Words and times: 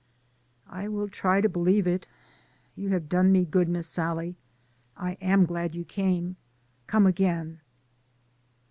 ""I 0.67 0.87
will 0.87 1.07
try 1.07 1.41
to 1.41 1.47
believe 1.47 1.85
it. 1.85 2.07
You 2.75 2.89
have 2.89 3.07
done 3.07 3.31
me 3.31 3.45
good. 3.45 3.69
Miss 3.69 3.85
Sallie. 3.87 4.35
I 4.97 5.11
am 5.21 5.45
glad 5.45 5.75
you 5.75 5.85
came. 5.85 6.37
Come 6.87 7.05
again." 7.05 7.61